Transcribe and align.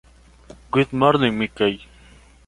Good 0.71 0.93
Morning, 0.93 1.37
Mickey! 1.37 1.85